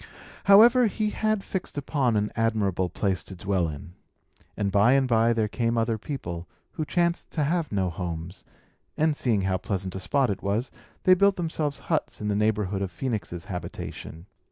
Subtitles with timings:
[0.45, 3.93] However, he had fixed upon an admirable place to dwell in.
[4.57, 8.43] And by and by there came other people, who chanced to have no homes;
[8.97, 10.71] and, seeing how pleasant a spot it was,
[11.03, 14.25] they built themselves huts in the neighbourhood of Phœnix's habitation.